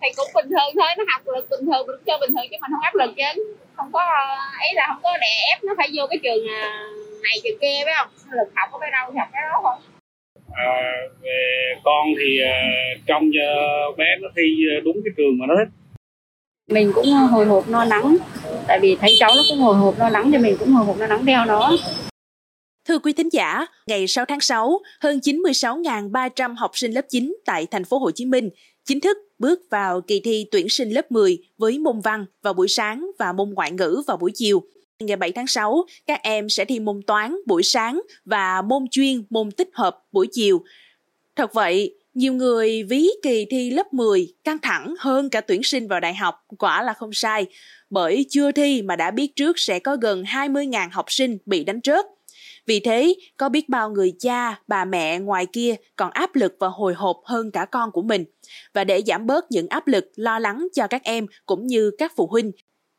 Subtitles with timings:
[0.00, 2.56] thì cũng bình thường thôi nó học lực bình thường mình cho bình thường chứ
[2.60, 3.30] mình không áp lực chứ.
[3.76, 4.00] Không có
[4.66, 6.62] ấy là không có đè ép nó phải vô cái trường à,
[7.22, 8.08] này trường kia phải không?
[8.38, 9.76] Lực học có phải đâu thì học cái đó thôi.
[10.52, 10.74] À,
[11.22, 11.40] về
[11.84, 13.48] con thì uh, trong cho
[13.98, 14.42] bé nó thi
[14.84, 15.72] đúng cái trường mà nó thích.
[16.70, 18.16] Mình cũng hồi hộp lo lắng
[18.68, 20.98] tại vì thấy cháu nó cũng hồi hộp lo lắng thì mình cũng hồi hộp
[20.98, 21.72] lo lắng theo nó.
[22.88, 27.66] Thưa quý thính giả, ngày 6 tháng 6, hơn 96.300 học sinh lớp 9 tại
[27.70, 28.50] thành phố Hồ Chí Minh
[28.84, 32.68] chính thức bước vào kỳ thi tuyển sinh lớp 10 với môn văn vào buổi
[32.68, 34.62] sáng và môn ngoại ngữ vào buổi chiều.
[34.98, 39.22] Ngày 7 tháng 6, các em sẽ thi môn toán buổi sáng và môn chuyên
[39.30, 40.64] môn tích hợp buổi chiều.
[41.36, 45.88] Thật vậy, nhiều người ví kỳ thi lớp 10 căng thẳng hơn cả tuyển sinh
[45.88, 47.46] vào đại học, quả là không sai,
[47.90, 51.80] bởi chưa thi mà đã biết trước sẽ có gần 20.000 học sinh bị đánh
[51.84, 52.06] rớt.
[52.70, 56.68] Vì thế, có biết bao người cha, bà mẹ ngoài kia còn áp lực và
[56.68, 58.24] hồi hộp hơn cả con của mình.
[58.74, 62.12] Và để giảm bớt những áp lực, lo lắng cho các em cũng như các
[62.16, 62.52] phụ huynh,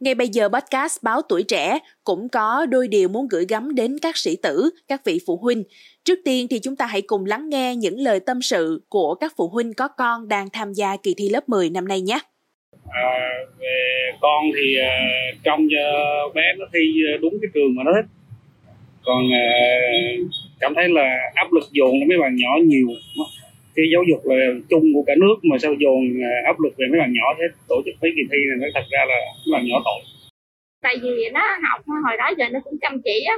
[0.00, 3.98] ngay bây giờ podcast Báo Tuổi Trẻ cũng có đôi điều muốn gửi gắm đến
[4.02, 5.64] các sĩ tử, các vị phụ huynh.
[6.04, 9.32] Trước tiên thì chúng ta hãy cùng lắng nghe những lời tâm sự của các
[9.36, 12.18] phụ huynh có con đang tham gia kỳ thi lớp 10 năm nay nhé.
[12.90, 14.96] À, về con thì à,
[15.32, 16.80] uh, trong uh, bé nó thi
[17.14, 18.21] à, đúng cái trường mà nó thích
[19.04, 22.88] còn uh, cảm thấy là áp lực dồn cho mấy bạn nhỏ nhiều.
[23.74, 24.36] Cái giáo dục là
[24.70, 27.44] chung của cả nước mà sao dồn ờ, áp lực về mấy bạn nhỏ thế?
[27.68, 30.00] Tổ chức mấy kỳ thi này nó thật ra là mấy bạn nhỏ tội.
[30.82, 33.36] Tại vì nó học hồi đó giờ nó cũng chăm chỉ á.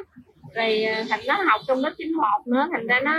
[0.55, 3.15] Rồi ờ, thành nó học trong lớp chín một nữa thành ra nó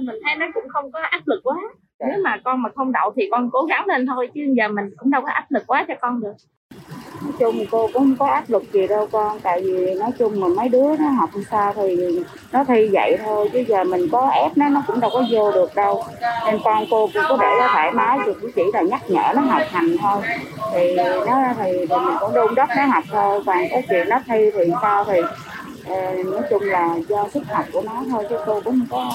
[0.00, 1.56] mình thấy nó cũng không có áp lực quá.
[2.00, 4.84] Nếu mà con mà không đậu thì con cố gắng lên thôi chứ giờ mình
[4.96, 6.34] cũng đâu có áp lực quá cho con được
[7.24, 10.40] nói chung cô cũng không có áp lực gì đâu con tại vì nói chung
[10.40, 12.18] mà mấy đứa nó học sao thì
[12.52, 15.52] nó thi vậy thôi chứ giờ mình có ép nó nó cũng đâu có vô
[15.52, 16.04] được đâu.
[16.46, 19.32] Nên con cô cũng có để nó thoải mái thì cũng chỉ là nhắc nhở
[19.36, 20.22] nó học hành thôi.
[20.72, 24.20] Thì nó thì, thì mình cũng đôn đốc nó học thôi còn cái chuyện nó
[24.26, 25.20] thi thì sao thì
[25.88, 29.10] ờ, nói chung là do sức học của nó thôi chứ cô cũng không có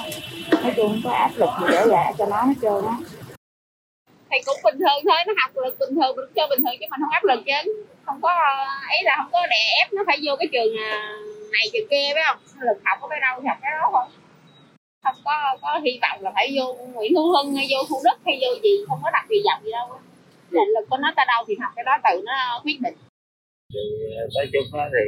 [0.64, 2.96] nói chung không có áp lực gì để lại cho nó hết trơn á
[4.38, 6.86] thì cũng bình thường thôi, nó học lực bình thường, được chơi bình thường chứ
[6.92, 7.60] mình không áp lực chứ.
[8.06, 8.32] Không có
[8.96, 10.92] ấy là không có đè ép, nó phải vô cái trường à,
[11.54, 12.40] này trường kia, phải không?
[12.68, 14.06] Lực học có phải đâu thì học cái đó thôi.
[15.04, 18.18] Không có có hy vọng là phải vô Nguyễn Hữu Hưng hay vô Thủ Đức
[18.26, 19.88] hay vô gì, không có đặt kỳ vọng gì đâu.
[20.52, 22.98] Định lực của nó ta đâu thì học cái đó tự nó quyết định.
[23.74, 23.84] Thì
[24.22, 25.06] à, nói chung thì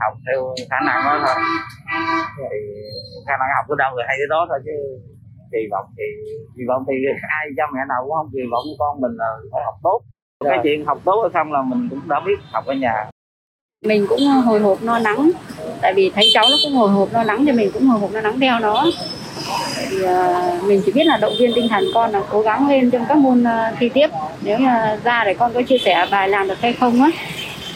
[0.00, 0.38] học theo
[0.70, 1.36] khả năng đó thôi.
[2.36, 2.58] Thì
[3.26, 4.76] khả năng học tới đâu rồi hay tới đó thôi chứ
[5.52, 6.04] kỳ vọng thì
[6.56, 6.94] kỳ vọng thì
[7.38, 10.00] ai cha mẹ nào cũng không kỳ vọng con mình là phải học tốt.
[10.44, 10.52] Rồi.
[10.52, 13.10] cái chuyện học tốt hay không là mình cũng đã biết học ở nhà.
[13.84, 15.30] Mình cũng hồi hộp lo lắng
[15.82, 18.12] tại vì thấy cháu nó cũng hồi hộp lo lắng thì mình cũng hồi hộp
[18.12, 18.86] lo lắng theo nó.
[19.76, 22.90] Thì uh, mình chỉ biết là động viên tinh thần con là cố gắng lên
[22.90, 24.08] trong các môn uh, thi tiếp.
[24.42, 27.10] Nếu mà ra để con có chia sẻ bài làm được hay không á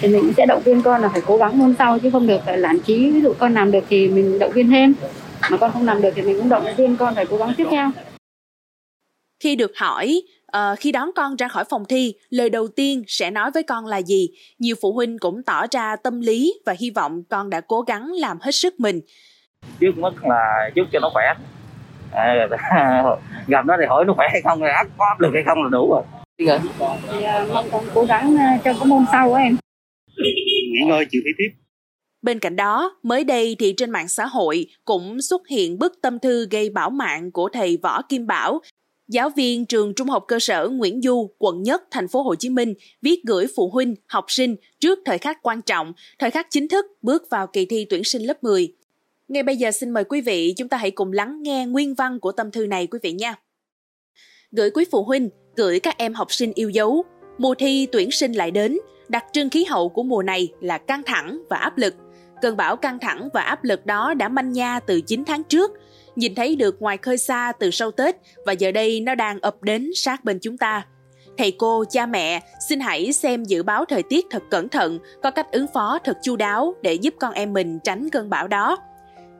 [0.00, 2.40] thì mình sẽ động viên con là phải cố gắng môn sau chứ không được
[2.46, 4.94] phải lãn trí ví dụ con làm được thì mình động viên thêm
[5.50, 7.66] mà con không làm được thì mình cũng động viên con phải cố gắng tiếp
[7.70, 7.90] theo.
[9.40, 10.22] Khi được hỏi
[10.56, 13.86] uh, khi đón con ra khỏi phòng thi lời đầu tiên sẽ nói với con
[13.86, 14.28] là gì?
[14.58, 18.12] Nhiều phụ huynh cũng tỏ ra tâm lý và hy vọng con đã cố gắng
[18.12, 19.00] làm hết sức mình.
[19.80, 21.34] Trước mắt là chúc cho nó khỏe.
[22.12, 22.48] À,
[23.46, 25.68] gặp nó thì hỏi nó khỏe hay không rồi có áp lực hay không là
[25.70, 26.02] đủ rồi.
[26.38, 26.60] Thì uh,
[27.54, 29.56] mong con cố gắng uh, cho cái môn sau của em.
[30.16, 31.60] Nghỉ ngơi chịu thi tiếp
[32.22, 36.18] Bên cạnh đó, mới đây thì trên mạng xã hội cũng xuất hiện bức tâm
[36.18, 38.60] thư gây bảo mạng của thầy Võ Kim Bảo,
[39.08, 42.48] giáo viên trường Trung học cơ sở Nguyễn Du, quận Nhất, thành phố Hồ Chí
[42.48, 46.68] Minh viết gửi phụ huynh, học sinh trước thời khắc quan trọng, thời khắc chính
[46.68, 48.74] thức bước vào kỳ thi tuyển sinh lớp 10.
[49.28, 52.20] Ngay bây giờ xin mời quý vị chúng ta hãy cùng lắng nghe nguyên văn
[52.20, 53.34] của tâm thư này quý vị nha.
[54.52, 57.04] Gửi quý phụ huynh, gửi các em học sinh yêu dấu,
[57.38, 61.02] mùa thi tuyển sinh lại đến, đặc trưng khí hậu của mùa này là căng
[61.06, 61.94] thẳng và áp lực–
[62.42, 65.70] Cơn bão căng thẳng và áp lực đó đã manh nha từ 9 tháng trước,
[66.16, 69.62] nhìn thấy được ngoài khơi xa từ sau Tết và giờ đây nó đang ập
[69.62, 70.86] đến sát bên chúng ta.
[71.38, 75.30] Thầy cô, cha mẹ, xin hãy xem dự báo thời tiết thật cẩn thận, có
[75.30, 78.78] cách ứng phó thật chu đáo để giúp con em mình tránh cơn bão đó.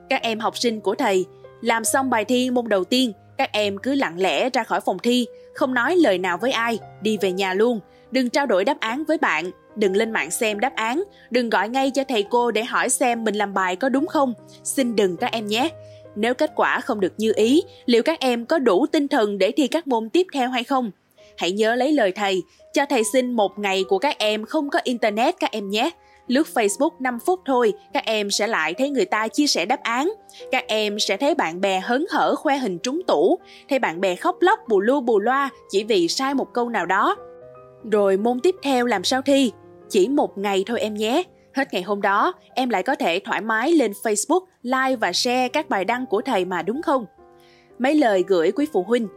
[0.09, 1.25] Các em học sinh của thầy,
[1.61, 4.99] làm xong bài thi môn đầu tiên, các em cứ lặng lẽ ra khỏi phòng
[4.99, 5.25] thi,
[5.55, 7.79] không nói lời nào với ai, đi về nhà luôn,
[8.11, 11.69] đừng trao đổi đáp án với bạn, đừng lên mạng xem đáp án, đừng gọi
[11.69, 14.33] ngay cho thầy cô để hỏi xem mình làm bài có đúng không.
[14.63, 15.69] Xin đừng các em nhé.
[16.15, 19.51] Nếu kết quả không được như ý, liệu các em có đủ tinh thần để
[19.51, 20.91] thi các môn tiếp theo hay không?
[21.37, 24.79] Hãy nhớ lấy lời thầy, cho thầy xin một ngày của các em không có
[24.83, 25.89] internet các em nhé.
[26.27, 29.83] Lướt Facebook 5 phút thôi, các em sẽ lại thấy người ta chia sẻ đáp
[29.83, 30.13] án.
[30.51, 33.39] Các em sẽ thấy bạn bè hớn hở khoe hình trúng tủ,
[33.69, 36.85] thấy bạn bè khóc lóc bù lu bù loa chỉ vì sai một câu nào
[36.85, 37.15] đó
[37.91, 39.51] Rồi môn tiếp theo làm sao thi?
[39.91, 41.23] Chỉ một ngày thôi em nhé.
[41.53, 45.47] Hết ngày hôm đó, em lại có thể thoải mái lên Facebook, like và share
[45.47, 47.05] các bài đăng của thầy mà đúng không?
[47.79, 49.07] Mấy lời gửi quý phụ huynh.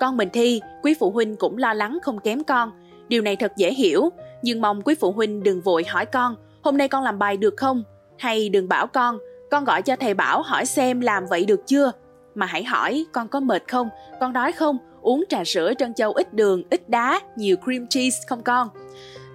[0.00, 2.70] Con mình thi, quý phụ huynh cũng lo lắng không kém con.
[3.08, 4.08] Điều này thật dễ hiểu,
[4.42, 7.54] nhưng mong quý phụ huynh đừng vội hỏi con, hôm nay con làm bài được
[7.56, 7.82] không?
[8.18, 9.18] Hay đừng bảo con,
[9.50, 11.92] con gọi cho thầy Bảo hỏi xem làm vậy được chưa?
[12.34, 13.88] Mà hãy hỏi con có mệt không,
[14.20, 18.18] con đói không, uống trà sữa trân châu ít đường, ít đá, nhiều cream cheese
[18.26, 18.68] không con?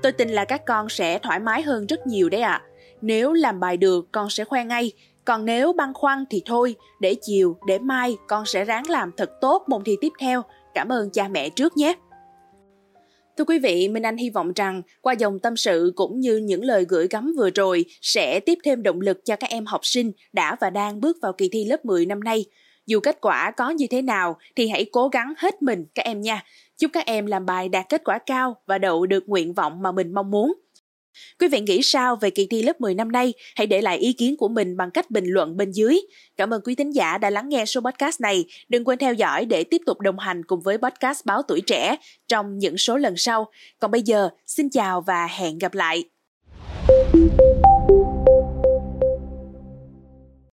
[0.03, 2.51] Tôi tin là các con sẽ thoải mái hơn rất nhiều đấy ạ.
[2.51, 2.65] À.
[3.01, 4.91] Nếu làm bài được con sẽ khoe ngay,
[5.25, 9.31] còn nếu băn khoăn thì thôi, để chiều, để mai con sẽ ráng làm thật
[9.41, 10.41] tốt môn thi tiếp theo.
[10.73, 11.93] Cảm ơn cha mẹ trước nhé.
[13.37, 16.63] Thưa quý vị, Minh Anh hy vọng rằng qua dòng tâm sự cũng như những
[16.63, 20.11] lời gửi gắm vừa rồi sẽ tiếp thêm động lực cho các em học sinh
[20.33, 22.45] đã và đang bước vào kỳ thi lớp 10 năm nay.
[22.85, 26.21] Dù kết quả có như thế nào thì hãy cố gắng hết mình các em
[26.21, 26.43] nha.
[26.77, 29.91] Chúc các em làm bài đạt kết quả cao và đậu được nguyện vọng mà
[29.91, 30.53] mình mong muốn.
[31.39, 33.33] Quý vị nghĩ sao về kỳ thi lớp 10 năm nay?
[33.55, 35.99] Hãy để lại ý kiến của mình bằng cách bình luận bên dưới.
[36.37, 38.45] Cảm ơn quý thính giả đã lắng nghe số podcast này.
[38.69, 41.95] Đừng quên theo dõi để tiếp tục đồng hành cùng với podcast Báo Tuổi Trẻ
[42.27, 43.47] trong những số lần sau.
[43.79, 46.03] Còn bây giờ, xin chào và hẹn gặp lại.